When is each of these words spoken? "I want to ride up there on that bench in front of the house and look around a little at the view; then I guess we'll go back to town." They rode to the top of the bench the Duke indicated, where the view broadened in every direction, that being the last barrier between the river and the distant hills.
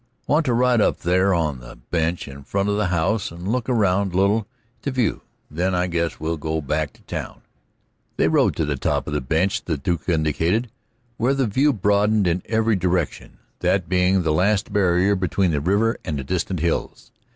"I 0.27 0.31
want 0.31 0.47
to 0.47 0.53
ride 0.55 0.81
up 0.81 1.01
there 1.01 1.31
on 1.31 1.59
that 1.59 1.91
bench 1.91 2.27
in 2.27 2.43
front 2.43 2.69
of 2.69 2.75
the 2.75 2.87
house 2.87 3.29
and 3.31 3.47
look 3.47 3.69
around 3.69 4.13
a 4.13 4.17
little 4.17 4.47
at 4.77 4.81
the 4.81 4.89
view; 4.89 5.21
then 5.51 5.75
I 5.75 5.85
guess 5.85 6.19
we'll 6.19 6.37
go 6.37 6.59
back 6.59 6.91
to 6.93 7.03
town." 7.03 7.41
They 8.17 8.27
rode 8.27 8.55
to 8.55 8.65
the 8.65 8.75
top 8.77 9.05
of 9.05 9.13
the 9.13 9.21
bench 9.21 9.63
the 9.65 9.77
Duke 9.77 10.09
indicated, 10.09 10.71
where 11.17 11.35
the 11.35 11.45
view 11.45 11.71
broadened 11.71 12.25
in 12.25 12.41
every 12.47 12.75
direction, 12.77 13.37
that 13.59 13.87
being 13.87 14.23
the 14.23 14.33
last 14.33 14.73
barrier 14.73 15.15
between 15.15 15.51
the 15.51 15.61
river 15.61 15.99
and 16.03 16.17
the 16.17 16.23
distant 16.23 16.61
hills. 16.61 17.11